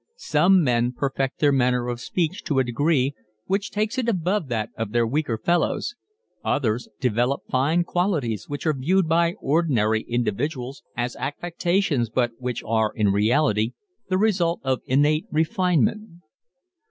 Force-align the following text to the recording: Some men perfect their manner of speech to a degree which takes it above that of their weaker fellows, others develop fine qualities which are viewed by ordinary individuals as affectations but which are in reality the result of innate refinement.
Some 0.15 0.63
men 0.63 0.93
perfect 0.93 1.37
their 1.39 1.51
manner 1.51 1.87
of 1.87 2.01
speech 2.01 2.43
to 2.45 2.57
a 2.57 2.63
degree 2.63 3.13
which 3.45 3.69
takes 3.69 3.99
it 3.99 4.09
above 4.09 4.47
that 4.47 4.69
of 4.75 4.93
their 4.93 5.05
weaker 5.05 5.37
fellows, 5.37 5.93
others 6.43 6.87
develop 6.99 7.43
fine 7.47 7.83
qualities 7.83 8.49
which 8.49 8.65
are 8.65 8.73
viewed 8.73 9.07
by 9.07 9.33
ordinary 9.33 10.01
individuals 10.01 10.81
as 10.97 11.15
affectations 11.17 12.09
but 12.09 12.31
which 12.39 12.63
are 12.65 12.91
in 12.95 13.09
reality 13.11 13.73
the 14.09 14.17
result 14.17 14.59
of 14.63 14.81
innate 14.87 15.27
refinement. 15.31 16.01